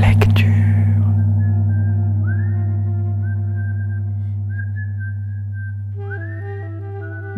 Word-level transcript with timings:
Lecture. 0.00 0.46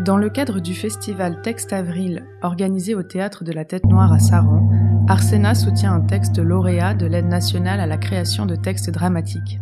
Dans 0.05 0.17
le 0.17 0.31
cadre 0.31 0.61
du 0.61 0.75
festival 0.75 1.43
Texte 1.43 1.73
Avril, 1.73 2.25
organisé 2.43 2.95
au 2.95 3.03
théâtre 3.03 3.45
de 3.45 3.53
la 3.53 3.65
Tête 3.65 3.85
Noire 3.87 4.13
à 4.13 4.19
Saran, 4.19 4.69
Arsena 5.09 5.55
soutient 5.55 5.95
un 5.95 6.01
texte 6.01 6.39
lauréat 6.39 6.95
de 6.95 7.07
l'aide 7.07 7.29
nationale 7.29 7.81
à 7.81 7.87
la 7.87 7.97
création 7.97 8.47
de 8.47 8.57
textes 8.57 8.91
dramatiques. 8.91 9.61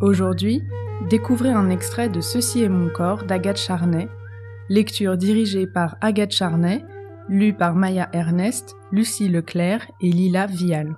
Aujourd'hui, 0.00 0.62
découvrez 1.10 1.50
un 1.50 1.70
extrait 1.70 2.08
de 2.08 2.20
Ceci 2.20 2.62
est 2.62 2.68
mon 2.68 2.88
corps 2.88 3.24
d'Agathe 3.24 3.58
Charnay, 3.58 4.08
lecture 4.68 5.16
dirigée 5.16 5.66
par 5.66 5.96
Agathe 6.00 6.32
Charnay, 6.32 6.84
lue 7.28 7.52
par 7.52 7.74
Maya 7.74 8.08
Ernest, 8.12 8.76
Lucie 8.92 9.28
Leclerc 9.28 9.86
et 10.00 10.10
Lila 10.10 10.46
Vial. 10.46 10.96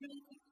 two 0.00 0.47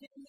didn't 0.00 0.28